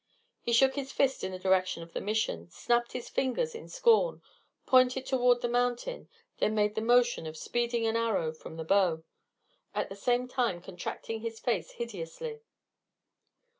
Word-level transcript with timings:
He 0.41 0.51
shook 0.51 0.73
his 0.73 0.91
fist 0.91 1.23
in 1.23 1.31
the 1.31 1.37
direction 1.37 1.83
of 1.83 1.93
the 1.93 2.01
Mission, 2.01 2.49
snapped 2.49 2.93
his 2.93 3.07
fingers 3.07 3.53
in 3.53 3.69
scorn, 3.69 4.23
pointed 4.65 5.05
toward 5.05 5.41
the 5.41 5.47
mountains, 5.47 6.07
then 6.39 6.55
made 6.55 6.73
the 6.73 6.81
motion 6.81 7.27
of 7.27 7.37
speeding 7.37 7.85
an 7.85 7.95
arrow 7.95 8.31
from 8.33 8.57
the 8.57 8.63
bow, 8.63 9.03
at 9.75 9.89
the 9.89 9.95
same 9.95 10.27
time 10.27 10.59
contracting 10.59 11.19
his 11.19 11.39
face 11.39 11.73
hideously. 11.73 12.41